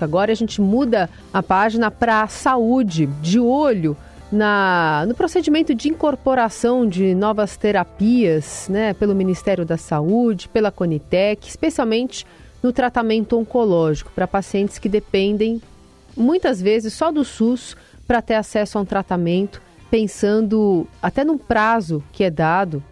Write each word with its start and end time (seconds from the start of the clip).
Agora 0.00 0.32
a 0.32 0.34
gente 0.34 0.60
muda 0.60 1.08
a 1.32 1.40
página 1.40 1.88
para 1.88 2.26
saúde, 2.26 3.06
de 3.22 3.38
olho 3.38 3.96
na, 4.32 5.04
no 5.06 5.14
procedimento 5.14 5.72
de 5.72 5.88
incorporação 5.88 6.84
de 6.84 7.14
novas 7.14 7.56
terapias 7.56 8.66
né, 8.68 8.92
pelo 8.92 9.14
Ministério 9.14 9.64
da 9.64 9.76
Saúde, 9.76 10.48
pela 10.48 10.72
Conitec, 10.72 11.46
especialmente 11.46 12.26
no 12.60 12.72
tratamento 12.72 13.38
oncológico 13.38 14.10
para 14.12 14.26
pacientes 14.26 14.80
que 14.80 14.88
dependem 14.88 15.62
muitas 16.16 16.60
vezes 16.60 16.92
só 16.92 17.12
do 17.12 17.24
SUS 17.24 17.76
para 18.04 18.20
ter 18.20 18.34
acesso 18.34 18.76
a 18.78 18.80
um 18.80 18.84
tratamento, 18.84 19.62
pensando 19.92 20.88
até 21.00 21.22
num 21.22 21.38
prazo 21.38 22.02
que 22.10 22.24
é 22.24 22.30
dado, 22.30 22.82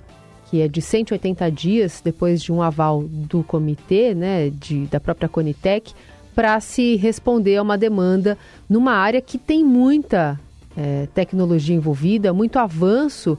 que 0.49 0.61
é 0.61 0.69
de 0.69 0.81
180 0.81 1.51
dias 1.51 2.01
depois 2.01 2.41
de 2.41 2.53
um 2.53 2.63
aval 2.63 3.03
do 3.03 3.43
comitê, 3.43 4.15
né, 4.15 4.51
de, 4.51 4.87
da 4.87 5.01
própria 5.01 5.29
Conitec 5.29 5.93
para 6.35 6.59
se 6.61 6.97
responder 6.97 7.57
a 7.57 7.63
uma 7.63 7.77
demanda 7.77 8.39
numa 8.69 8.93
área 8.93 9.21
que 9.21 9.39
tem 9.39 9.65
muita 9.65 10.39
é, 10.77 11.07
tecnologia 11.15 11.77
envolvida, 11.77 12.33
muito 12.33 12.59
avanço, 12.59 13.39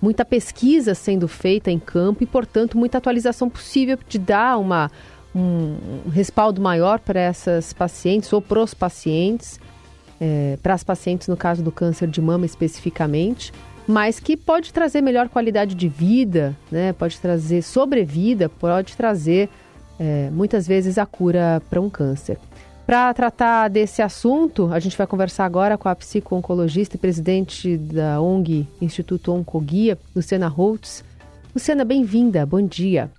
muita 0.00 0.24
pesquisa 0.24 0.94
sendo 0.94 1.28
feita 1.28 1.70
em 1.70 1.78
campo 1.78 2.22
e, 2.22 2.26
portanto, 2.26 2.78
muita 2.78 2.98
atualização 2.98 3.50
possível 3.50 3.98
de 4.08 4.18
dar 4.18 4.58
uma, 4.58 4.90
um, 5.34 5.76
respaldo 6.10 6.60
maior 6.60 7.00
para 7.00 7.20
essas 7.20 7.72
pacientes 7.72 8.32
ou 8.32 8.40
para 8.40 8.60
os 8.60 8.72
pacientes, 8.72 9.60
é, 10.20 10.58
para 10.62 10.74
as 10.74 10.84
pacientes 10.84 11.28
no 11.28 11.36
caso 11.36 11.62
do 11.62 11.72
câncer 11.72 12.08
de 12.08 12.20
mama 12.20 12.46
especificamente, 12.46 13.52
mas 13.86 14.20
que 14.20 14.36
pode 14.36 14.72
trazer 14.72 15.00
melhor 15.00 15.28
qualidade 15.28 15.74
de 15.74 15.88
vida, 15.88 16.56
né? 16.70 16.92
pode 16.92 17.18
trazer 17.18 17.62
sobrevida, 17.62 18.48
pode 18.48 18.96
trazer 18.96 19.48
é, 20.00 20.30
muitas 20.30 20.66
vezes 20.66 20.96
a 20.96 21.04
cura 21.04 21.62
para 21.68 21.78
um 21.78 21.90
câncer. 21.90 22.38
Para 22.86 23.12
tratar 23.12 23.68
desse 23.68 24.00
assunto, 24.00 24.72
a 24.72 24.80
gente 24.80 24.96
vai 24.96 25.06
conversar 25.06 25.44
agora 25.44 25.76
com 25.76 25.88
a 25.88 25.94
psico-oncologista 25.94 26.96
e 26.96 26.98
presidente 26.98 27.76
da 27.76 28.20
ONG 28.20 28.66
Instituto 28.80 29.32
Oncoguia, 29.32 29.98
Luciana 30.16 30.48
Holtz. 30.48 31.04
Luciana, 31.54 31.84
bem-vinda, 31.84 32.44
bom 32.46 32.62
dia. 32.62 33.10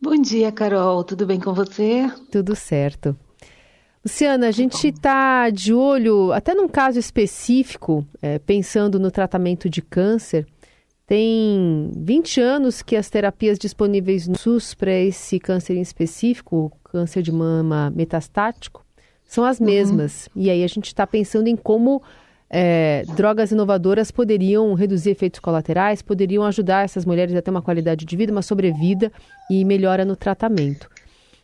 Bom 0.00 0.20
dia, 0.20 0.50
Carol, 0.50 1.02
tudo 1.04 1.24
bem 1.24 1.40
com 1.40 1.54
você? 1.54 2.10
Tudo 2.30 2.54
certo. 2.56 3.16
Luciana, 4.04 4.48
a 4.48 4.50
gente 4.50 4.88
está 4.88 5.48
de 5.48 5.72
olho, 5.72 6.32
até 6.32 6.54
num 6.54 6.68
caso 6.68 6.98
específico, 6.98 8.06
é, 8.20 8.38
pensando 8.38 8.98
no 8.98 9.10
tratamento 9.10 9.68
de 9.70 9.80
câncer, 9.80 10.46
tem 11.08 11.90
20 11.96 12.38
anos 12.38 12.82
que 12.82 12.94
as 12.94 13.08
terapias 13.08 13.58
disponíveis 13.58 14.28
no 14.28 14.36
SUS 14.36 14.74
para 14.74 14.92
esse 14.92 15.40
câncer 15.40 15.74
em 15.74 15.80
específico, 15.80 16.70
câncer 16.84 17.22
de 17.22 17.32
mama 17.32 17.90
metastático, 17.96 18.84
são 19.24 19.42
as 19.42 19.58
uhum. 19.58 19.66
mesmas. 19.66 20.28
Uhum. 20.36 20.42
E 20.42 20.50
aí 20.50 20.62
a 20.62 20.66
gente 20.66 20.88
está 20.88 21.06
pensando 21.06 21.48
em 21.48 21.56
como 21.56 22.02
é, 22.50 23.04
drogas 23.16 23.50
inovadoras 23.50 24.10
poderiam 24.10 24.74
reduzir 24.74 25.08
efeitos 25.08 25.40
colaterais, 25.40 26.02
poderiam 26.02 26.44
ajudar 26.44 26.84
essas 26.84 27.06
mulheres 27.06 27.34
a 27.34 27.40
ter 27.40 27.50
uma 27.50 27.62
qualidade 27.62 28.04
de 28.04 28.14
vida, 28.14 28.30
uma 28.30 28.42
sobrevida 28.42 29.10
e 29.50 29.64
melhora 29.64 30.04
no 30.04 30.14
tratamento. 30.14 30.90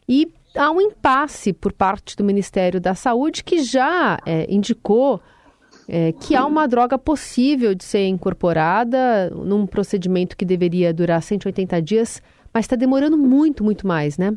E 0.07 0.31
há 0.55 0.71
um 0.71 0.79
impasse 0.79 1.55
por 1.55 1.73
parte 1.73 2.15
do 2.19 2.23
Ministério 2.23 2.79
da 2.79 2.95
Saúde 2.95 3.43
que 3.43 3.63
já 3.63 4.19
é, 4.27 4.47
indicou 4.47 5.23
é, 5.89 6.13
que 6.13 6.35
há 6.35 6.45
uma 6.47 6.67
droga 6.67 6.99
possível 6.99 7.75
de 7.75 7.85
ser 7.85 8.07
incorporada 8.07 9.31
num 9.31 9.67
procedimento 9.67 10.37
que 10.37 10.45
deveria 10.45 10.93
durar 10.93 11.23
180 11.23 11.83
dias, 11.83 12.23
mas 12.53 12.65
está 12.65 12.77
demorando 12.77 13.17
muito, 13.17 13.63
muito 13.63 13.87
mais, 13.87 14.17
né? 14.17 14.37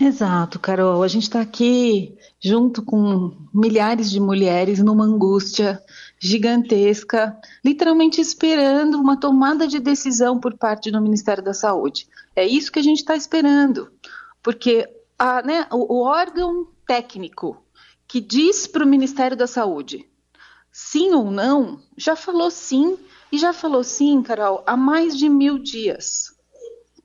Exato, 0.00 0.58
Carol. 0.58 1.02
A 1.02 1.08
gente 1.08 1.22
está 1.22 1.40
aqui 1.40 2.14
junto 2.38 2.82
com 2.82 3.34
milhares 3.52 4.10
de 4.10 4.20
mulheres 4.20 4.80
numa 4.80 5.04
angústia 5.04 5.82
gigantesca, 6.20 7.36
literalmente 7.64 8.20
esperando 8.20 9.00
uma 9.00 9.18
tomada 9.18 9.66
de 9.66 9.80
decisão 9.80 10.38
por 10.38 10.56
parte 10.56 10.90
do 10.90 11.00
Ministério 11.00 11.42
da 11.42 11.54
Saúde. 11.54 12.06
É 12.36 12.46
isso 12.46 12.70
que 12.70 12.78
a 12.78 12.82
gente 12.82 12.98
está 12.98 13.16
esperando, 13.16 13.90
porque 14.42 14.86
a, 15.18 15.42
né, 15.42 15.66
o, 15.72 16.00
o 16.00 16.02
órgão 16.04 16.68
técnico 16.86 17.56
que 18.08 18.20
diz 18.20 18.66
para 18.66 18.84
o 18.84 18.88
Ministério 18.88 19.36
da 19.36 19.46
Saúde 19.46 20.08
sim 20.80 21.12
ou 21.12 21.28
não, 21.30 21.80
já 21.96 22.14
falou 22.14 22.50
sim, 22.52 22.96
e 23.32 23.38
já 23.38 23.52
falou 23.52 23.82
sim, 23.82 24.22
Carol, 24.22 24.62
há 24.64 24.76
mais 24.76 25.16
de 25.16 25.28
mil 25.28 25.58
dias. 25.58 26.36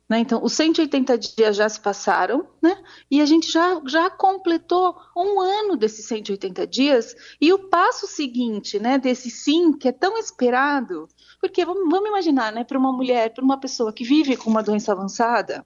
Né? 0.08 0.20
Então, 0.20 0.44
os 0.44 0.54
180 0.54 1.18
dias 1.18 1.56
já 1.56 1.68
se 1.68 1.80
passaram, 1.80 2.46
né? 2.62 2.78
E 3.10 3.20
a 3.20 3.26
gente 3.26 3.52
já, 3.52 3.82
já 3.88 4.12
completou 4.12 4.96
um 5.18 5.42
ano 5.42 5.76
desses 5.76 6.06
180 6.06 6.68
dias. 6.68 7.16
E 7.42 7.52
o 7.52 7.68
passo 7.68 8.06
seguinte, 8.06 8.78
né, 8.80 9.00
desse 9.00 9.32
sim, 9.32 9.74
que 9.74 9.88
é 9.88 9.92
tão 9.92 10.18
esperado, 10.18 11.08
porque 11.42 11.66
vamos, 11.66 11.90
vamos 11.90 12.10
imaginar, 12.10 12.52
né, 12.52 12.64
para 12.64 12.78
uma 12.78 12.92
mulher, 12.92 13.34
para 13.34 13.44
uma 13.44 13.60
pessoa 13.60 13.92
que 13.92 14.04
vive 14.04 14.38
com 14.38 14.50
uma 14.52 14.62
doença 14.62 14.92
avançada, 14.92 15.66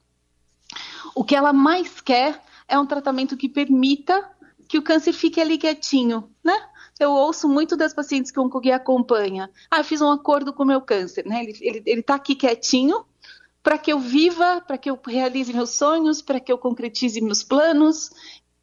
o 1.13 1.25
que 1.25 1.35
ela 1.35 1.51
mais 1.51 1.99
quer 1.99 2.41
é 2.67 2.79
um 2.79 2.85
tratamento 2.85 3.35
que 3.35 3.49
permita 3.49 4.36
que 4.67 4.77
o 4.77 4.83
câncer 4.83 5.13
fique 5.13 5.39
ali 5.39 5.57
quietinho, 5.57 6.29
né? 6.43 6.57
Eu 6.99 7.11
ouço 7.11 7.47
muito 7.47 7.77
das 7.77 7.93
pacientes 7.93 8.31
que 8.31 8.39
o 8.39 8.43
Oncoguia 8.43 8.75
acompanha. 8.75 9.49
Ah, 9.69 9.79
eu 9.79 9.83
fiz 9.83 10.01
um 10.01 10.11
acordo 10.11 10.51
com 10.51 10.63
o 10.63 10.65
meu 10.65 10.81
câncer, 10.81 11.25
né? 11.25 11.43
Ele, 11.43 11.57
ele, 11.61 11.83
ele 11.85 12.03
tá 12.03 12.15
aqui 12.15 12.35
quietinho 12.35 13.05
para 13.61 13.77
que 13.77 13.91
eu 13.91 13.99
viva, 13.99 14.61
para 14.61 14.77
que 14.77 14.89
eu 14.89 14.99
realize 15.05 15.53
meus 15.53 15.71
sonhos, 15.71 16.21
para 16.21 16.39
que 16.39 16.51
eu 16.51 16.57
concretize 16.57 17.19
meus 17.21 17.43
planos. 17.43 18.09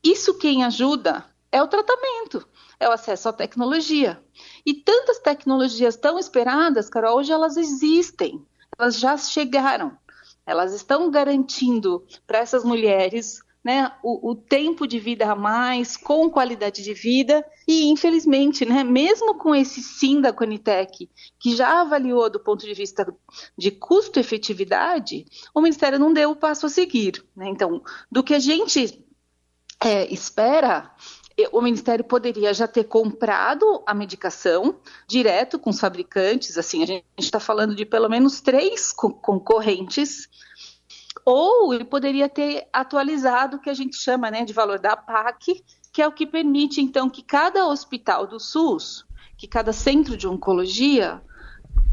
Isso 0.02 0.38
quem 0.38 0.64
ajuda 0.64 1.24
é 1.52 1.62
o 1.62 1.68
tratamento, 1.68 2.46
é 2.80 2.88
o 2.88 2.92
acesso 2.92 3.28
à 3.28 3.32
tecnologia. 3.32 4.20
E 4.66 4.74
tantas 4.74 5.18
tecnologias 5.20 5.96
tão 5.96 6.18
esperadas, 6.18 6.88
Carol, 6.88 7.18
hoje 7.18 7.32
elas 7.32 7.56
existem, 7.56 8.44
elas 8.78 8.98
já 8.98 9.16
chegaram. 9.16 9.96
Elas 10.46 10.74
estão 10.74 11.10
garantindo 11.10 12.04
para 12.26 12.38
essas 12.38 12.64
mulheres 12.64 13.40
né, 13.64 13.90
o, 14.02 14.32
o, 14.32 14.34
tempo 14.34 14.86
de 14.86 15.00
vida 15.00 15.32
a 15.32 15.34
mais, 15.34 15.96
com 15.96 16.28
qualidade 16.28 16.82
de 16.82 16.92
vida, 16.92 17.42
e 17.66 17.86
infelizmente, 17.86 18.66
né, 18.66 18.84
mesmo 18.84 19.38
com 19.38 19.54
esse 19.54 19.82
sim 19.82 20.20
da 20.20 20.34
Conitec, 20.34 21.08
que 21.38 21.56
já 21.56 21.80
avaliou 21.80 22.28
do 22.28 22.38
ponto 22.38 22.66
de 22.66 22.74
vista 22.74 23.06
de 23.56 23.70
custo-efetividade, 23.70 25.24
o 25.54 25.62
Ministério 25.62 25.98
não 25.98 26.12
deu 26.12 26.32
o 26.32 26.36
passo 26.36 26.66
a 26.66 26.68
seguir. 26.68 27.24
Né? 27.34 27.48
Então, 27.48 27.82
do 28.12 28.22
que 28.22 28.34
a 28.34 28.38
gente 28.38 29.02
é, 29.82 30.12
espera, 30.12 30.90
o 31.50 31.60
Ministério 31.62 32.04
poderia 32.04 32.52
já 32.52 32.68
ter 32.68 32.84
comprado 32.84 33.82
a 33.86 33.94
medicação 33.94 34.78
direto 35.08 35.58
com 35.58 35.70
os 35.70 35.80
fabricantes, 35.80 36.58
assim, 36.58 36.82
a 36.82 36.86
gente 36.86 37.04
está 37.18 37.40
falando 37.40 37.74
de 37.74 37.84
pelo 37.84 38.08
menos 38.08 38.40
três 38.40 38.92
concorrentes 38.92 40.28
ou 41.24 41.72
ele 41.72 41.84
poderia 41.84 42.28
ter 42.28 42.68
atualizado 42.72 43.56
o 43.56 43.60
que 43.60 43.70
a 43.70 43.74
gente 43.74 43.96
chama 43.96 44.30
né, 44.30 44.44
de 44.44 44.52
valor 44.52 44.78
da 44.78 44.96
PAC, 44.96 45.64
que 45.92 46.02
é 46.02 46.06
o 46.06 46.12
que 46.12 46.26
permite, 46.26 46.80
então, 46.80 47.08
que 47.08 47.22
cada 47.22 47.66
hospital 47.66 48.26
do 48.26 48.40
SUS, 48.40 49.06
que 49.36 49.46
cada 49.46 49.72
centro 49.72 50.16
de 50.16 50.26
oncologia, 50.26 51.22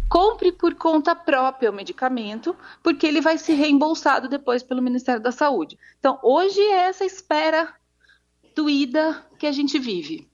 compre 0.10 0.52
por 0.52 0.76
conta 0.76 1.16
própria 1.16 1.70
o 1.70 1.74
medicamento, 1.74 2.56
porque 2.84 3.08
ele 3.08 3.22
vai 3.22 3.38
ser 3.38 3.54
reembolsado 3.54 4.28
depois 4.28 4.62
pelo 4.62 4.82
Ministério 4.82 5.22
da 5.22 5.32
Saúde. 5.32 5.78
Então, 6.00 6.20
hoje 6.22 6.60
é 6.60 6.88
essa 6.88 7.06
espera 7.06 7.74
doída 8.56 9.26
que 9.40 9.48
a 9.48 9.52
gente 9.52 9.80
vive. 9.80 10.31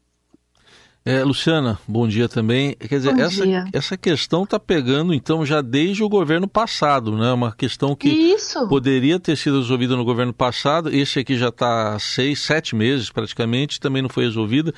É, 1.09 1.23
Luciana, 1.23 1.79
bom 1.87 2.05
dia 2.05 2.27
também. 2.27 2.75
Quer 2.75 2.97
dizer, 2.97 3.17
essa, 3.17 3.43
essa 3.71 3.97
questão 3.97 4.43
está 4.43 4.59
pegando, 4.59 5.13
então, 5.13 5.45
já 5.45 5.61
desde 5.61 6.03
o 6.03 6.09
governo 6.09 6.49
passado, 6.49 7.17
né? 7.17 7.31
Uma 7.31 7.55
questão 7.55 7.95
que 7.95 8.09
Isso. 8.09 8.67
poderia 8.67 9.17
ter 9.17 9.37
sido 9.37 9.59
resolvida 9.59 9.95
no 9.95 10.03
governo 10.03 10.33
passado. 10.33 10.93
Esse 10.93 11.19
aqui 11.19 11.37
já 11.37 11.47
está 11.47 11.93
há 11.93 11.99
seis, 11.99 12.41
sete 12.41 12.75
meses 12.75 13.09
praticamente, 13.09 13.79
também 13.79 14.01
não 14.01 14.09
foi 14.09 14.25
resolvida. 14.25 14.73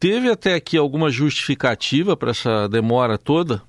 Teve 0.00 0.28
até 0.28 0.54
aqui 0.54 0.76
alguma 0.76 1.10
justificativa 1.10 2.16
para 2.16 2.32
essa 2.32 2.68
demora 2.68 3.16
toda? 3.16 3.62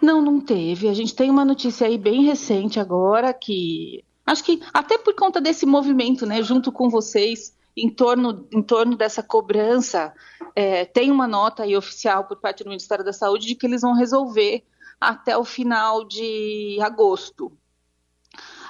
Não, 0.00 0.22
não 0.22 0.40
teve. 0.40 0.88
A 0.88 0.94
gente 0.94 1.12
tem 1.12 1.28
uma 1.28 1.44
notícia 1.44 1.88
aí 1.88 1.98
bem 1.98 2.22
recente 2.22 2.78
agora 2.78 3.34
que 3.34 4.04
acho 4.24 4.44
que 4.44 4.60
até 4.72 4.96
por 4.96 5.12
conta 5.16 5.40
desse 5.40 5.66
movimento, 5.66 6.24
né, 6.24 6.40
junto 6.40 6.70
com 6.70 6.88
vocês, 6.88 7.52
em 7.76 7.88
torno, 7.88 8.46
em 8.52 8.62
torno 8.62 8.96
dessa 8.96 9.22
cobrança, 9.22 10.12
é, 10.54 10.84
tem 10.84 11.10
uma 11.10 11.26
nota 11.26 11.62
aí 11.62 11.76
oficial 11.76 12.24
por 12.24 12.38
parte 12.40 12.62
do 12.62 12.68
Ministério 12.68 13.04
da 13.04 13.12
Saúde 13.12 13.46
de 13.46 13.54
que 13.54 13.66
eles 13.66 13.82
vão 13.82 13.94
resolver 13.94 14.64
até 15.00 15.36
o 15.36 15.44
final 15.44 16.04
de 16.04 16.78
agosto. 16.80 17.52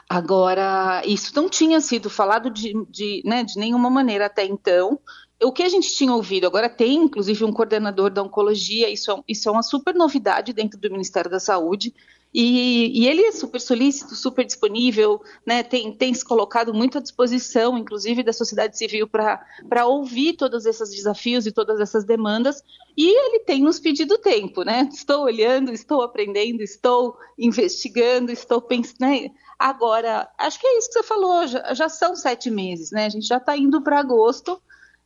Agora, 0.08 1.02
isso 1.06 1.32
não 1.34 1.48
tinha 1.48 1.80
sido 1.80 2.10
falado 2.10 2.50
de, 2.50 2.74
de, 2.90 3.22
né, 3.24 3.42
de 3.44 3.58
nenhuma 3.58 3.88
maneira 3.88 4.26
até 4.26 4.44
então. 4.44 5.00
O 5.42 5.52
que 5.52 5.62
a 5.62 5.68
gente 5.68 5.94
tinha 5.94 6.12
ouvido, 6.14 6.46
agora 6.46 6.68
tem 6.68 6.96
inclusive 6.96 7.44
um 7.44 7.52
coordenador 7.52 8.10
da 8.10 8.22
oncologia, 8.22 8.88
isso 8.88 9.10
é, 9.10 9.22
isso 9.26 9.48
é 9.48 9.52
uma 9.52 9.62
super 9.62 9.94
novidade 9.94 10.52
dentro 10.52 10.78
do 10.78 10.90
Ministério 10.90 11.30
da 11.30 11.40
Saúde. 11.40 11.94
E, 12.34 13.02
e, 13.02 13.06
ele 13.06 13.22
é 13.22 13.32
super 13.32 13.60
solícito, 13.60 14.14
super 14.14 14.42
disponível, 14.44 15.20
né, 15.46 15.62
tem, 15.62 15.92
tem 15.92 16.14
se 16.14 16.24
colocado 16.24 16.72
muito 16.72 16.96
à 16.96 17.00
disposição, 17.00 17.76
inclusive 17.76 18.22
da 18.22 18.32
sociedade 18.32 18.78
civil, 18.78 19.06
para 19.06 19.86
ouvir 19.86 20.32
todos 20.32 20.64
esses 20.64 20.90
desafios 20.90 21.46
e 21.46 21.52
todas 21.52 21.78
essas 21.78 22.04
demandas, 22.04 22.62
e 22.96 23.06
ele 23.06 23.40
tem 23.40 23.62
nos 23.62 23.78
pedido 23.78 24.16
tempo, 24.18 24.62
né? 24.62 24.88
Estou 24.92 25.24
olhando, 25.24 25.72
estou 25.72 26.02
aprendendo, 26.02 26.62
estou 26.62 27.16
investigando, 27.38 28.32
estou 28.32 28.60
pensando. 28.62 28.96
Né? 29.00 29.30
Agora, 29.58 30.28
acho 30.38 30.58
que 30.58 30.66
é 30.66 30.78
isso 30.78 30.88
que 30.88 30.94
você 30.94 31.02
falou, 31.02 31.46
já, 31.46 31.74
já 31.74 31.88
são 31.88 32.16
sete 32.16 32.50
meses, 32.50 32.90
né? 32.90 33.06
A 33.06 33.08
gente 33.08 33.26
já 33.26 33.36
está 33.36 33.56
indo 33.56 33.80
para 33.82 33.98
agosto. 33.98 34.60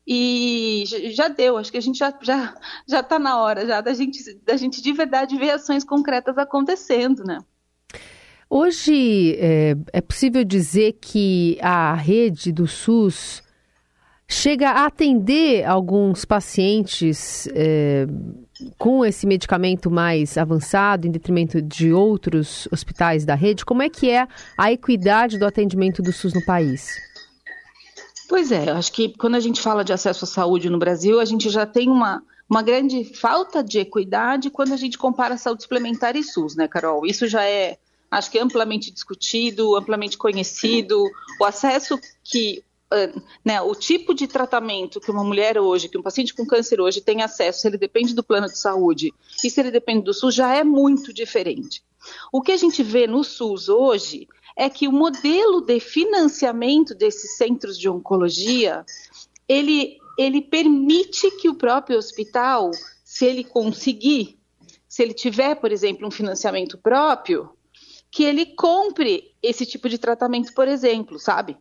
E 0.06 0.84
já 0.86 1.26
deu, 1.26 1.56
acho 1.56 1.72
que 1.72 1.78
a 1.78 1.82
gente 1.82 1.98
já 1.98 2.16
já 2.22 2.54
já 2.86 3.00
está 3.00 3.18
na 3.18 3.40
hora 3.40 3.66
já 3.66 3.80
da 3.80 3.92
gente 3.92 4.22
da 4.44 4.56
gente 4.56 4.80
de 4.80 4.92
verdade 4.92 5.36
ver 5.36 5.50
ações 5.50 5.82
concretas 5.82 6.38
acontecendo, 6.38 7.24
né? 7.24 7.38
Hoje 8.48 9.36
é, 9.40 9.76
é 9.92 10.00
possível 10.00 10.44
dizer 10.44 10.98
que 11.00 11.58
a 11.60 11.94
rede 11.94 12.52
do 12.52 12.68
SUS 12.68 13.42
chega 14.28 14.70
a 14.70 14.86
atender 14.86 15.64
alguns 15.64 16.24
pacientes 16.24 17.48
é, 17.52 18.06
com 18.78 19.04
esse 19.04 19.26
medicamento 19.26 19.90
mais 19.90 20.36
avançado 20.38 21.06
em 21.06 21.10
detrimento 21.10 21.60
de 21.60 21.92
outros 21.92 22.68
hospitais 22.72 23.24
da 23.24 23.34
rede? 23.34 23.64
Como 23.64 23.82
é 23.82 23.88
que 23.88 24.10
é 24.10 24.26
a 24.56 24.72
equidade 24.72 25.38
do 25.38 25.46
atendimento 25.46 26.02
do 26.02 26.12
SUS 26.12 26.32
no 26.32 26.44
país? 26.44 26.96
Pois 28.28 28.50
é, 28.50 28.70
acho 28.70 28.92
que 28.92 29.16
quando 29.16 29.36
a 29.36 29.40
gente 29.40 29.60
fala 29.60 29.84
de 29.84 29.92
acesso 29.92 30.24
à 30.24 30.28
saúde 30.28 30.68
no 30.68 30.78
Brasil, 30.78 31.20
a 31.20 31.24
gente 31.24 31.48
já 31.48 31.64
tem 31.64 31.88
uma, 31.88 32.22
uma 32.48 32.62
grande 32.62 33.04
falta 33.04 33.62
de 33.62 33.78
equidade 33.78 34.50
quando 34.50 34.72
a 34.72 34.76
gente 34.76 34.98
compara 34.98 35.36
saúde 35.36 35.62
suplementar 35.62 36.16
e 36.16 36.24
SUS, 36.24 36.56
né, 36.56 36.66
Carol? 36.66 37.06
Isso 37.06 37.28
já 37.28 37.44
é, 37.44 37.78
acho 38.10 38.30
que 38.30 38.38
amplamente 38.38 38.90
discutido, 38.90 39.76
amplamente 39.76 40.18
conhecido. 40.18 41.04
O 41.40 41.44
acesso 41.44 41.98
que 42.24 42.64
né, 43.44 43.60
o 43.60 43.74
tipo 43.74 44.14
de 44.14 44.26
tratamento 44.26 45.00
que 45.00 45.10
uma 45.10 45.24
mulher 45.24 45.58
hoje, 45.58 45.88
que 45.88 45.98
um 45.98 46.02
paciente 46.02 46.34
com 46.34 46.46
câncer 46.46 46.80
hoje 46.80 47.00
tem 47.00 47.22
acesso, 47.22 47.60
se 47.60 47.68
ele 47.68 47.78
depende 47.78 48.14
do 48.14 48.22
plano 48.22 48.46
de 48.46 48.58
saúde 48.58 49.12
e 49.42 49.50
se 49.50 49.60
ele 49.60 49.70
depende 49.70 50.04
do 50.04 50.14
SUS, 50.14 50.34
já 50.34 50.54
é 50.54 50.62
muito 50.62 51.12
diferente. 51.12 51.82
O 52.32 52.40
que 52.40 52.52
a 52.52 52.56
gente 52.56 52.82
vê 52.82 53.06
no 53.06 53.24
SUS 53.24 53.68
hoje 53.68 54.28
é 54.56 54.70
que 54.70 54.88
o 54.88 54.92
modelo 54.92 55.60
de 55.60 55.78
financiamento 55.78 56.94
desses 56.94 57.36
centros 57.36 57.78
de 57.78 57.88
oncologia, 57.88 58.84
ele, 59.46 59.98
ele 60.18 60.40
permite 60.40 61.30
que 61.32 61.48
o 61.48 61.54
próprio 61.54 61.98
hospital, 61.98 62.70
se 63.04 63.26
ele 63.26 63.44
conseguir, 63.44 64.38
se 64.88 65.02
ele 65.02 65.12
tiver, 65.12 65.56
por 65.56 65.70
exemplo, 65.70 66.08
um 66.08 66.10
financiamento 66.10 66.78
próprio, 66.78 67.50
que 68.10 68.24
ele 68.24 68.46
compre 68.46 69.34
esse 69.42 69.66
tipo 69.66 69.90
de 69.90 69.98
tratamento, 69.98 70.54
por 70.54 70.66
exemplo, 70.66 71.18
sabe? 71.18 71.58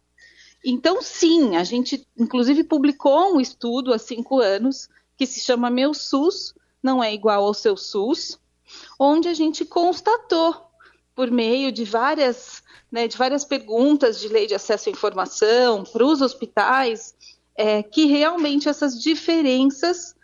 Então, 0.64 1.02
sim, 1.02 1.58
a 1.58 1.64
gente 1.64 2.08
inclusive 2.18 2.64
publicou 2.64 3.36
um 3.36 3.42
estudo 3.42 3.94
há 3.94 4.00
cinco 4.00 4.40
anos 4.40 4.88
que 5.18 5.26
se 5.26 5.40
chama 5.42 5.70
Meu 5.70 5.94
SUS 5.94 6.54
não 6.82 7.04
é 7.04 7.14
igual 7.14 7.44
ao 7.44 7.54
seu 7.54 7.76
SUS, 7.76 8.40
onde 9.00 9.28
a 9.28 9.34
gente 9.34 9.66
constatou, 9.66 10.56
por 11.16 11.32
meio 11.32 11.72
de 11.72 11.86
várias 11.86 12.64
né, 12.92 13.08
de 13.08 13.18
várias 13.18 13.44
perguntas 13.44 14.20
de 14.20 14.28
lei 14.28 14.48
de 14.48 14.56
acesso 14.56 14.90
à 14.90 14.92
informação 14.92 15.84
para 15.84 16.06
os 16.06 16.22
hospitais, 16.22 17.16
é, 17.56 17.84
que 17.84 18.06
realmente 18.06 18.70
essas 18.70 19.02
diferenças 19.02 20.16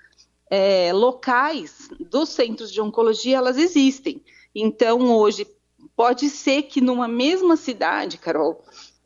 é, 0.50 0.92
locais 0.94 1.90
dos 2.10 2.30
centros 2.30 2.72
de 2.72 2.82
oncologia 2.82 3.38
elas 3.38 3.58
existem. 3.58 4.24
Então, 4.54 5.14
hoje, 5.18 5.48
pode 5.96 6.30
ser 6.30 6.64
que 6.64 6.82
numa 6.82 7.08
mesma 7.08 7.56
cidade, 7.56 8.18
Carol, 8.18 8.64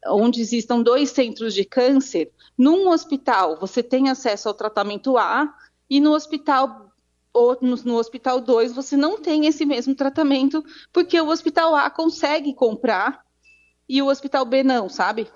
onde 0.08 0.42
existam 0.42 0.82
dois 0.82 1.12
centros 1.12 1.54
de 1.54 1.66
câncer, 1.66 2.32
num 2.58 2.90
hospital 2.90 3.60
você 3.60 3.82
tem 3.82 4.10
acesso 4.10 4.48
ao 4.48 4.54
tratamento 4.54 5.18
A 5.18 5.54
e 5.90 6.00
no 6.00 6.14
hospital 6.14 6.92
ou 7.36 7.58
no, 7.62 7.76
no, 7.76 7.98
hospital 7.98 8.40
2 8.40 8.72
você 8.72 8.96
não 8.96 9.22
tem 9.22 9.46
esse 9.46 9.66
mesmo 9.66 9.94
tratamento, 9.94 10.64
porque 10.94 11.20
o 11.20 11.28
hospital 11.28 11.76
A 11.76 11.90
consegue 11.90 12.54
comprar 12.54 13.20
e 13.88 14.02
o 14.02 14.08
Hospital 14.08 14.46
B 14.46 14.64
não, 14.64 14.88
sabe? 14.90 15.28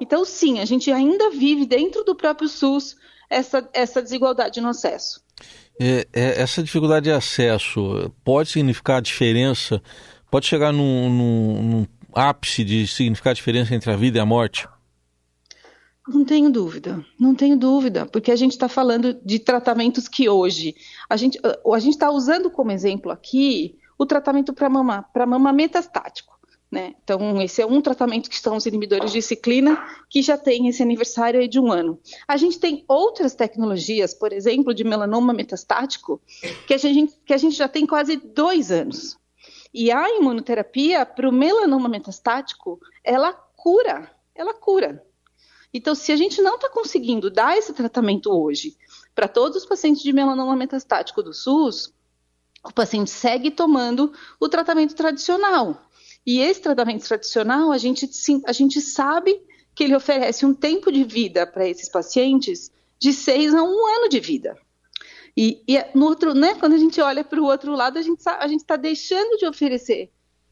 Então, 0.00 0.24
sim, 0.24 0.60
a 0.60 0.64
gente 0.64 0.92
ainda 0.92 1.30
vive 1.30 1.66
dentro 1.66 2.04
do 2.04 2.14
próprio 2.14 2.48
SUS 2.48 2.96
essa, 3.28 3.68
essa 3.72 4.00
desigualdade 4.02 4.60
no 4.60 4.68
acesso. 4.68 5.20
É, 5.80 6.06
é, 6.12 6.42
essa 6.42 6.62
dificuldade 6.62 7.04
de 7.04 7.12
acesso 7.12 8.12
pode 8.22 8.50
significar 8.50 9.00
diferença, 9.00 9.82
pode 10.30 10.46
chegar 10.46 10.72
num, 10.72 11.10
num, 11.10 11.62
num 11.62 11.86
ápice 12.14 12.62
de 12.62 12.86
significar 12.86 13.34
diferença 13.34 13.74
entre 13.74 13.90
a 13.90 13.96
vida 13.96 14.18
e 14.18 14.20
a 14.20 14.26
morte? 14.26 14.68
Não 16.08 16.24
tenho 16.24 16.50
dúvida, 16.50 17.04
não 17.20 17.34
tenho 17.34 17.54
dúvida, 17.54 18.06
porque 18.06 18.32
a 18.32 18.36
gente 18.36 18.52
está 18.52 18.66
falando 18.66 19.12
de 19.22 19.38
tratamentos 19.38 20.08
que 20.08 20.26
hoje 20.26 20.74
a 21.08 21.16
gente 21.18 21.38
a 21.44 21.78
gente 21.78 21.92
está 21.94 22.10
usando 22.10 22.50
como 22.50 22.72
exemplo 22.72 23.12
aqui 23.12 23.78
o 23.98 24.06
tratamento 24.06 24.54
para 24.54 24.70
mama 24.70 25.02
para 25.12 25.26
mama 25.26 25.52
metastático. 25.52 26.38
Né? 26.70 26.94
Então, 27.02 27.40
esse 27.40 27.62
é 27.62 27.66
um 27.66 27.80
tratamento 27.80 28.28
que 28.28 28.38
são 28.38 28.56
os 28.56 28.66
inibidores 28.66 29.10
de 29.10 29.22
ciclina, 29.22 29.82
que 30.08 30.20
já 30.20 30.36
tem 30.36 30.68
esse 30.68 30.82
aniversário 30.82 31.48
de 31.48 31.58
um 31.58 31.72
ano. 31.72 31.98
A 32.26 32.36
gente 32.36 32.58
tem 32.58 32.84
outras 32.86 33.34
tecnologias, 33.34 34.12
por 34.12 34.34
exemplo, 34.34 34.74
de 34.74 34.84
melanoma 34.84 35.32
metastático, 35.32 36.20
que 36.66 36.74
a 36.74 36.76
gente, 36.76 37.14
que 37.24 37.32
a 37.32 37.38
gente 37.38 37.56
já 37.56 37.68
tem 37.68 37.86
quase 37.86 38.16
dois 38.16 38.70
anos. 38.70 39.16
E 39.72 39.90
a 39.90 40.10
imunoterapia 40.10 41.06
para 41.06 41.28
o 41.28 41.32
melanoma 41.32 41.88
metastático, 41.88 42.78
ela 43.02 43.32
cura, 43.32 44.10
ela 44.34 44.52
cura. 44.52 45.02
Então, 45.78 45.94
se 45.94 46.10
a 46.10 46.16
gente 46.16 46.42
não 46.42 46.56
está 46.56 46.68
conseguindo 46.68 47.30
dar 47.30 47.56
esse 47.56 47.72
tratamento 47.72 48.32
hoje 48.32 48.76
para 49.14 49.28
todos 49.28 49.58
os 49.58 49.64
pacientes 49.64 50.02
de 50.02 50.12
melanoma 50.12 50.56
metastático 50.56 51.22
do 51.22 51.32
SUS, 51.32 51.94
o 52.64 52.72
paciente 52.72 53.10
segue 53.10 53.48
tomando 53.48 54.12
o 54.40 54.48
tratamento 54.48 54.96
tradicional, 54.96 55.88
e 56.26 56.40
esse 56.40 56.60
tratamento 56.60 57.06
tradicional, 57.06 57.70
a 57.70 57.78
gente, 57.78 58.10
a 58.44 58.52
gente 58.52 58.80
sabe 58.80 59.40
que 59.72 59.84
ele 59.84 59.94
oferece 59.94 60.44
um 60.44 60.52
tempo 60.52 60.90
de 60.90 61.04
vida 61.04 61.46
para 61.46 61.68
esses 61.68 61.88
pacientes 61.88 62.72
de 62.98 63.12
seis 63.12 63.54
a 63.54 63.62
um 63.62 63.86
ano 63.98 64.08
de 64.08 64.18
vida. 64.18 64.58
E, 65.36 65.62
e 65.68 65.78
no 65.94 66.06
outro, 66.06 66.34
né, 66.34 66.56
quando 66.56 66.72
a 66.72 66.78
gente 66.78 67.00
olha 67.00 67.22
para 67.22 67.40
o 67.40 67.44
outro 67.44 67.72
lado, 67.72 67.98
a 67.98 68.02
gente 68.02 68.18
está 68.18 68.74
deixando 68.74 69.38
de 69.38 69.46
oferecer 69.46 70.10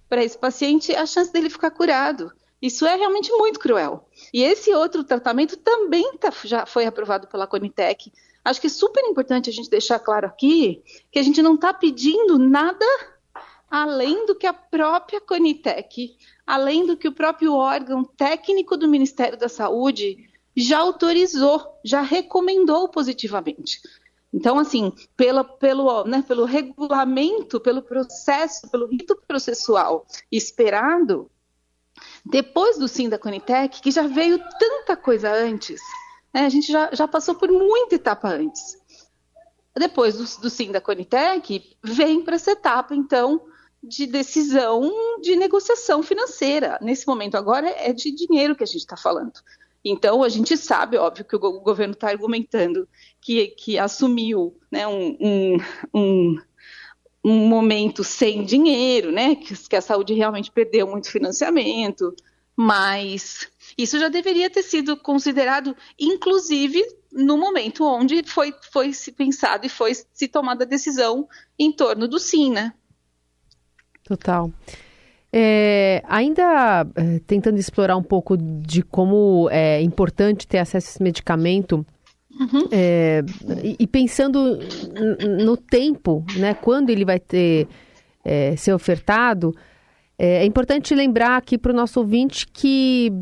para 0.09 0.23
esse 0.23 0.39
paciente 0.39 0.95
a 0.95 1.05
chance 1.05 1.33
dele 1.33 1.51
ficar 1.51 1.73
curado. 1.73 2.31
Isso 2.61 2.87
é 2.87 2.97
realmente 2.97 3.31
muito 3.33 3.61
cruel. 3.61 4.09
E 4.33 4.43
esse 4.43 4.73
outro 4.75 5.05
tratamento 5.05 5.57
também 5.57 6.17
tá, 6.17 6.33
já 6.45 6.65
foi 6.65 6.87
aprovado 6.87 7.27
pela 7.27 7.47
Conitec. 7.47 8.13
Acho 8.45 8.61
que 8.61 8.67
é 8.67 8.71
super 8.71 9.05
importante 9.05 9.51
a 9.51 9.53
gente 9.53 9.69
deixar 9.69 9.99
claro 9.99 10.27
aqui 10.27 10.83
que 11.11 11.19
a 11.19 11.23
gente 11.23 11.43
não 11.43 11.55
está 11.55 11.75
pedindo 11.75 12.39
nada 12.39 12.87
além 13.71 14.25
do 14.27 14.35
que 14.35 14.47
a 14.47 14.53
própria 14.53 15.21
Conitec, 15.21 16.17
além 16.47 16.87
do 16.87 16.97
que 16.97 17.09
o 17.09 17.13
próprio 17.13 17.55
órgão 17.55 18.05
técnico 18.05 18.77
do 18.77 18.89
Ministério 18.89 19.37
da 19.37 19.49
Saúde 19.49 20.31
já 20.57 20.79
autorizou, 20.79 21.63
já 21.85 22.01
recomendou 22.01 22.89
positivamente. 22.89 23.81
Então, 24.33 24.59
assim, 24.59 24.93
pela, 25.17 25.45
pelo, 25.45 26.05
né, 26.05 26.23
pelo 26.27 26.45
regulamento, 26.45 27.61
pelo 27.61 27.83
processo, 27.83 28.71
pelo 28.71 28.87
rito 28.87 29.17
processual 29.27 30.07
esperado, 30.31 31.31
depois 32.29 32.79
do 32.79 32.89
sim 32.89 33.09
da 33.09 33.19
Conitec, 33.19 33.81
que 33.81 33.91
já 33.91 34.07
veio 34.07 34.39
tanta 34.59 34.97
coisa 34.97 35.33
antes, 35.33 35.81
né, 36.35 36.45
a 36.45 36.49
gente 36.49 36.71
já, 36.71 36.91
já 36.93 37.07
passou 37.07 37.35
por 37.35 37.51
muita 37.51 37.95
etapa 37.95 38.29
antes. 38.29 38.77
Depois 39.77 40.17
do, 40.17 40.43
do 40.43 40.51
sim 40.51 40.73
da 40.73 40.81
Conitec, 40.81 41.77
vem 41.83 42.23
para 42.23 42.37
essa 42.37 42.53
etapa, 42.53 42.95
então, 42.95 43.43
de 43.83 44.07
decisão 44.07 44.91
de 45.21 45.37
negociação 45.37 46.03
financeira. 46.03 46.79
Nesse 46.83 47.07
momento 47.07 47.37
agora 47.37 47.69
é 47.69 47.93
de 47.93 48.11
dinheiro 48.11 48.57
que 48.57 48.65
a 48.65 48.67
gente 48.67 48.79
está 48.79 48.97
falando. 48.97 49.35
Então, 49.85 50.25
a 50.25 50.29
gente 50.29 50.57
sabe, 50.57 50.97
óbvio, 50.97 51.25
que 51.25 51.37
o 51.37 51.61
governo 51.61 51.95
está 51.95 52.09
argumentando 52.09 52.89
que, 53.21 53.49
que 53.49 53.79
assumiu 53.79 54.59
né, 54.69 54.87
um, 54.89 55.17
um, 55.21 55.57
um, 55.95 56.37
um, 57.27 57.49
momento 57.49 58.05
sem 58.05 58.45
dinheiro, 58.45 59.11
né, 59.11 59.35
que, 59.35 59.55
que 59.69 59.77
a 59.77 59.81
saúde 59.81 60.15
realmente 60.15 60.51
perdeu 60.51 60.87
muito 60.87 61.11
financiamento, 61.11 62.15
mas 62.55 63.49
isso 63.77 63.99
já 63.99 64.09
deveria 64.09 64.49
ter 64.49 64.63
sido 64.63 64.97
considerado, 64.97 65.77
inclusive, 65.99 66.83
no 67.13 67.37
momento 67.37 67.85
onde 67.85 68.23
foi, 68.23 68.55
foi 68.73 68.93
se 68.93 69.13
pensado 69.13 69.67
e 69.67 69.69
foi 69.69 69.93
se 69.95 70.29
tomada 70.29 70.65
a 70.65 70.67
decisão 70.67 71.29
em 71.59 71.73
torno 71.73 72.07
do 72.07 72.19
sim, 72.19 72.51
né? 72.51 72.73
Total. 74.05 74.51
É, 75.33 76.03
ainda 76.07 76.87
é, 76.95 77.19
tentando 77.27 77.59
explorar 77.59 77.97
um 77.97 78.03
pouco 78.03 78.37
de 78.37 78.83
como 78.83 79.49
é 79.51 79.83
importante 79.83 80.47
ter 80.47 80.59
acesso 80.59 80.87
a 80.87 80.91
esse 80.91 81.03
medicamento 81.03 81.85
uhum. 82.41 82.69
é, 82.71 83.23
e, 83.63 83.77
e, 83.81 83.87
pensando 83.87 84.59
no 85.43 85.57
tempo, 85.57 86.25
né, 86.37 86.55
quando 86.55 86.91
ele 86.91 87.05
vai 87.05 87.19
ter 87.19 87.67
é, 88.25 88.57
ser 88.57 88.73
ofertado, 88.73 89.55
É, 90.19 90.43
é 90.43 90.47
importante 90.47 90.95
lembrar 90.95 91.37
aqui 91.37 91.59
para 91.59 91.73
o 91.73 91.77
nosso 91.77 92.01
ouvinte 92.01 92.47
que, 92.47 93.13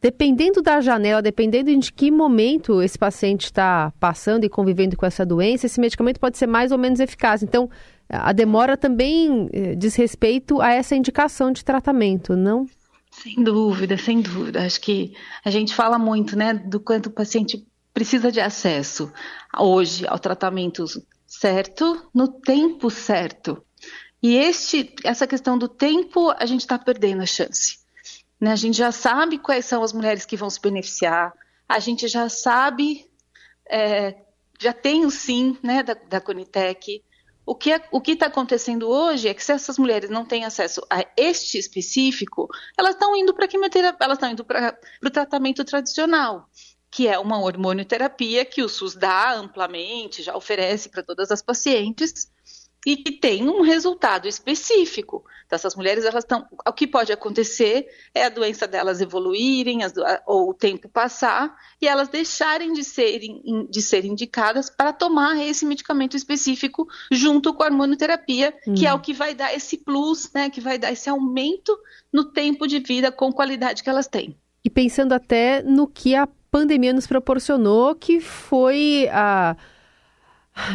dependendo 0.00 0.62
da 0.62 0.80
janela, 0.80 1.20
dependendo 1.20 1.78
de 1.78 1.92
que 1.92 2.10
momento 2.10 2.80
esse 2.80 2.98
paciente 2.98 3.44
está 3.44 3.92
passando 4.00 4.44
e 4.44 4.48
convivendo 4.48 4.96
com 4.96 5.04
essa 5.04 5.24
doença, 5.26 5.66
esse 5.66 5.78
medicamento 5.78 6.18
pode 6.18 6.38
ser 6.38 6.46
mais 6.46 6.72
ou 6.72 6.78
menos 6.78 6.98
eficaz. 6.98 7.42
Então, 7.42 7.68
a 8.08 8.32
demora 8.32 8.74
também 8.74 9.50
eh, 9.52 9.74
diz 9.76 9.96
respeito 9.96 10.62
a 10.62 10.72
essa 10.72 10.96
indicação 10.96 11.52
de 11.52 11.62
tratamento, 11.62 12.34
não? 12.34 12.66
Sem 13.10 13.44
dúvida, 13.44 13.98
sem 13.98 14.22
dúvida. 14.22 14.64
Acho 14.64 14.80
que 14.80 15.12
a 15.44 15.50
gente 15.50 15.74
fala 15.74 15.98
muito, 15.98 16.36
né, 16.36 16.54
do 16.54 16.80
quanto 16.80 17.08
o 17.08 17.12
paciente 17.12 17.66
precisa 17.94 18.30
de 18.32 18.40
acesso 18.40 19.10
hoje 19.56 20.04
ao 20.06 20.18
tratamento 20.18 20.84
certo, 21.26 22.10
no 22.12 22.28
tempo 22.28 22.90
certo. 22.90 23.64
E 24.20 24.36
este, 24.36 24.94
essa 25.04 25.26
questão 25.26 25.56
do 25.56 25.68
tempo, 25.68 26.30
a 26.36 26.44
gente 26.44 26.62
está 26.62 26.78
perdendo 26.78 27.22
a 27.22 27.26
chance. 27.26 27.78
Né? 28.40 28.50
A 28.50 28.56
gente 28.56 28.76
já 28.76 28.90
sabe 28.90 29.38
quais 29.38 29.64
são 29.64 29.82
as 29.82 29.92
mulheres 29.92 30.26
que 30.26 30.36
vão 30.36 30.50
se 30.50 30.60
beneficiar, 30.60 31.32
a 31.68 31.78
gente 31.78 32.08
já 32.08 32.28
sabe, 32.28 33.08
é, 33.70 34.16
já 34.60 34.72
tem 34.72 35.06
o 35.06 35.10
sim 35.10 35.56
né, 35.62 35.82
da, 35.82 35.94
da 35.94 36.20
Conitec, 36.20 37.02
o 37.46 37.54
que 37.54 37.72
é, 37.72 37.80
está 38.08 38.26
acontecendo 38.26 38.88
hoje 38.88 39.28
é 39.28 39.34
que 39.34 39.44
se 39.44 39.52
essas 39.52 39.78
mulheres 39.78 40.08
não 40.08 40.24
têm 40.24 40.44
acesso 40.44 40.80
a 40.88 41.04
este 41.16 41.58
específico, 41.58 42.48
elas 42.76 42.94
estão 42.94 43.14
indo 43.14 43.34
para 43.34 43.46
quimioterapia, 43.46 44.04
elas 44.04 44.16
estão 44.16 44.30
indo 44.30 44.44
para 44.44 44.78
o 45.04 45.10
tratamento 45.10 45.62
tradicional, 45.64 46.48
que 46.94 47.08
é 47.08 47.18
uma 47.18 47.40
hormonioterapia 47.40 48.44
que 48.44 48.62
o 48.62 48.68
SUS 48.68 48.94
dá 48.94 49.34
amplamente, 49.34 50.22
já 50.22 50.36
oferece 50.36 50.88
para 50.88 51.02
todas 51.02 51.32
as 51.32 51.42
pacientes, 51.42 52.30
e 52.86 52.96
que 52.96 53.10
tem 53.10 53.48
um 53.48 53.62
resultado 53.62 54.28
específico. 54.28 55.24
Então, 55.44 55.56
essas 55.56 55.74
mulheres, 55.74 56.04
elas 56.04 56.22
estão. 56.22 56.46
O 56.64 56.72
que 56.72 56.86
pode 56.86 57.12
acontecer 57.12 57.88
é 58.14 58.26
a 58.26 58.28
doença 58.28 58.68
delas 58.68 59.00
evoluírem, 59.00 59.82
as, 59.82 59.92
ou 60.24 60.50
o 60.50 60.54
tempo 60.54 60.88
passar, 60.88 61.52
e 61.82 61.88
elas 61.88 62.06
deixarem 62.06 62.72
de 62.72 62.84
ser, 62.84 63.18
de 63.68 63.82
ser 63.82 64.04
indicadas 64.04 64.70
para 64.70 64.92
tomar 64.92 65.36
esse 65.44 65.66
medicamento 65.66 66.16
específico 66.16 66.86
junto 67.10 67.52
com 67.52 67.64
a 67.64 67.66
hormonoterapia, 67.66 68.54
hum. 68.68 68.74
que 68.74 68.86
é 68.86 68.94
hum. 68.94 68.98
o 68.98 69.00
que 69.00 69.12
vai 69.12 69.34
dar 69.34 69.52
esse 69.52 69.78
plus, 69.78 70.30
né? 70.32 70.48
Que 70.48 70.60
vai 70.60 70.78
dar 70.78 70.92
esse 70.92 71.10
aumento 71.10 71.76
no 72.12 72.26
tempo 72.26 72.68
de 72.68 72.78
vida 72.78 73.10
com 73.10 73.32
qualidade 73.32 73.82
que 73.82 73.90
elas 73.90 74.06
têm. 74.06 74.38
E 74.64 74.70
pensando 74.70 75.12
até 75.12 75.60
no 75.60 75.88
que 75.88 76.14
a 76.14 76.28
pandemia 76.54 76.92
nos 76.92 77.04
proporcionou, 77.04 77.96
que 77.96 78.20
foi 78.20 79.08
a 79.10 79.56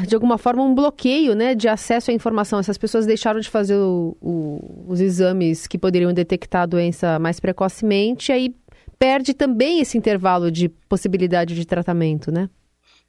de 0.05 0.13
alguma 0.13 0.37
forma, 0.37 0.61
um 0.61 0.75
bloqueio 0.75 1.33
né, 1.33 1.55
de 1.55 1.69
acesso 1.69 2.11
à 2.11 2.13
informação. 2.13 2.59
Essas 2.59 2.77
pessoas 2.77 3.05
deixaram 3.05 3.39
de 3.39 3.49
fazer 3.49 3.77
o, 3.77 4.17
o, 4.19 4.85
os 4.89 4.99
exames 4.99 5.67
que 5.67 5.77
poderiam 5.77 6.11
detectar 6.11 6.63
a 6.63 6.65
doença 6.65 7.17
mais 7.17 7.39
precocemente, 7.39 8.29
aí 8.33 8.53
perde 8.99 9.33
também 9.33 9.79
esse 9.79 9.97
intervalo 9.97 10.51
de 10.51 10.67
possibilidade 10.67 11.55
de 11.55 11.65
tratamento, 11.65 12.29
né? 12.29 12.49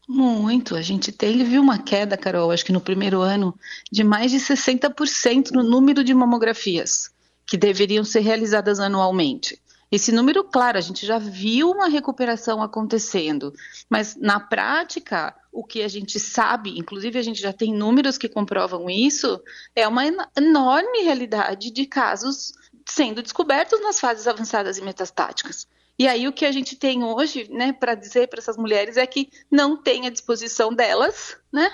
Muito. 0.08 0.76
A 0.76 0.80
gente 0.80 1.10
teve 1.10 1.58
uma 1.58 1.76
queda, 1.76 2.16
Carol, 2.16 2.52
acho 2.52 2.64
que 2.64 2.72
no 2.72 2.80
primeiro 2.80 3.20
ano, 3.20 3.52
de 3.90 4.04
mais 4.04 4.30
de 4.30 4.38
60% 4.38 5.50
no 5.50 5.64
número 5.64 6.04
de 6.04 6.14
mamografias 6.14 7.10
que 7.44 7.56
deveriam 7.56 8.04
ser 8.04 8.20
realizadas 8.20 8.78
anualmente. 8.78 9.58
Esse 9.90 10.12
número, 10.12 10.44
claro, 10.44 10.78
a 10.78 10.80
gente 10.80 11.04
já 11.04 11.18
viu 11.18 11.70
uma 11.70 11.88
recuperação 11.88 12.62
acontecendo, 12.62 13.52
mas 13.88 14.14
na 14.14 14.38
prática, 14.38 15.34
o 15.52 15.64
que 15.64 15.82
a 15.82 15.88
gente 15.88 16.20
sabe, 16.20 16.78
inclusive 16.78 17.18
a 17.18 17.22
gente 17.22 17.40
já 17.40 17.52
tem 17.52 17.74
números 17.74 18.16
que 18.16 18.28
comprovam 18.28 18.88
isso, 18.88 19.42
é 19.74 19.88
uma 19.88 20.04
enorme 20.36 21.02
realidade 21.02 21.72
de 21.72 21.86
casos 21.86 22.52
sendo 22.86 23.20
descobertos 23.20 23.80
nas 23.80 23.98
fases 23.98 24.28
avançadas 24.28 24.78
e 24.78 24.82
metastáticas. 24.82 25.66
E 25.98 26.06
aí 26.06 26.26
o 26.28 26.32
que 26.32 26.46
a 26.46 26.52
gente 26.52 26.76
tem 26.76 27.04
hoje, 27.04 27.48
né, 27.50 27.72
para 27.72 27.94
dizer 27.94 28.28
para 28.28 28.38
essas 28.38 28.56
mulheres 28.56 28.96
é 28.96 29.06
que 29.06 29.28
não 29.50 29.76
tem 29.76 30.06
à 30.06 30.10
disposição 30.10 30.72
delas, 30.72 31.36
né, 31.52 31.68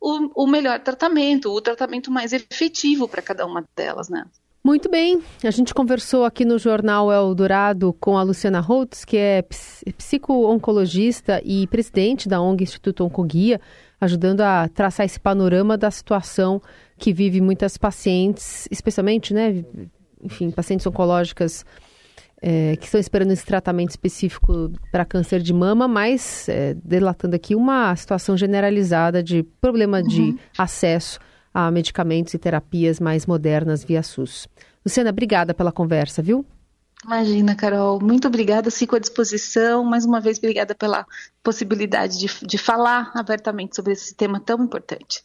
o, 0.00 0.44
o 0.44 0.46
melhor 0.46 0.78
tratamento, 0.80 1.50
o 1.50 1.60
tratamento 1.60 2.10
mais 2.10 2.32
efetivo 2.32 3.08
para 3.08 3.20
cada 3.20 3.44
uma 3.44 3.68
delas, 3.74 4.08
né. 4.08 4.24
Muito 4.68 4.90
bem, 4.90 5.22
a 5.42 5.50
gente 5.50 5.72
conversou 5.72 6.26
aqui 6.26 6.44
no 6.44 6.58
Jornal 6.58 7.10
Eldorado 7.10 7.90
com 7.94 8.18
a 8.18 8.22
Luciana 8.22 8.60
Holtz, 8.60 9.02
que 9.02 9.16
é 9.16 9.42
psico-oncologista 9.96 11.40
e 11.42 11.66
presidente 11.68 12.28
da 12.28 12.38
ONG 12.38 12.64
Instituto 12.64 13.02
Oncoguia, 13.02 13.62
ajudando 13.98 14.42
a 14.42 14.68
traçar 14.68 15.06
esse 15.06 15.18
panorama 15.18 15.78
da 15.78 15.90
situação 15.90 16.60
que 16.98 17.14
vive 17.14 17.40
muitas 17.40 17.78
pacientes, 17.78 18.68
especialmente, 18.70 19.32
né, 19.32 19.64
enfim, 20.22 20.50
pacientes 20.50 20.86
oncológicas 20.86 21.64
é, 22.42 22.76
que 22.76 22.84
estão 22.84 23.00
esperando 23.00 23.30
esse 23.30 23.46
tratamento 23.46 23.88
específico 23.88 24.70
para 24.92 25.06
câncer 25.06 25.40
de 25.40 25.54
mama, 25.54 25.88
mas 25.88 26.46
é, 26.46 26.74
delatando 26.74 27.34
aqui 27.34 27.54
uma 27.54 27.96
situação 27.96 28.36
generalizada 28.36 29.22
de 29.22 29.42
problema 29.62 30.02
de 30.02 30.20
uhum. 30.20 30.38
acesso 30.58 31.18
a 31.66 31.70
medicamentos 31.72 32.32
e 32.34 32.38
terapias 32.38 33.00
mais 33.00 33.26
modernas 33.26 33.82
via 33.82 34.00
SUS. 34.00 34.46
Luciana, 34.86 35.10
obrigada 35.10 35.52
pela 35.52 35.72
conversa, 35.72 36.22
viu? 36.22 36.46
Imagina, 37.04 37.56
Carol. 37.56 38.00
Muito 38.00 38.28
obrigada, 38.28 38.70
fico 38.70 38.94
à 38.94 38.98
disposição. 39.00 39.82
Mais 39.82 40.04
uma 40.04 40.20
vez, 40.20 40.38
obrigada 40.38 40.72
pela 40.72 41.04
possibilidade 41.42 42.16
de, 42.16 42.28
de 42.46 42.58
falar 42.58 43.10
abertamente 43.12 43.74
sobre 43.74 43.92
esse 43.92 44.14
tema 44.14 44.38
tão 44.38 44.62
importante. 44.62 45.20